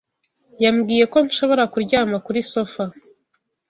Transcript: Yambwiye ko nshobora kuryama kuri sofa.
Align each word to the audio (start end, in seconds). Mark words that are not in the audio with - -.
Yambwiye 0.63 1.03
ko 1.13 1.17
nshobora 1.25 1.63
kuryama 1.73 2.17
kuri 2.25 2.39
sofa. 2.51 2.83